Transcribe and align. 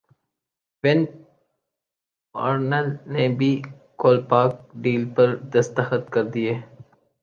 when 0.83 0.99
Parnell 2.35 2.87
نے 3.13 3.27
بھی 3.37 3.51
Kolpak 3.99 4.51
deal 4.81 5.03
پر 5.15 5.35
دستخط 5.53 6.03
کردیے 6.13 6.53